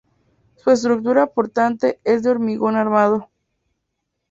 [0.55, 3.29] Su estructura portante es de hormigón armado.